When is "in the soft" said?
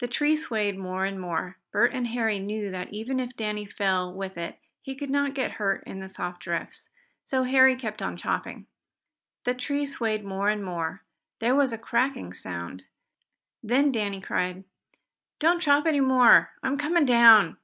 5.86-6.40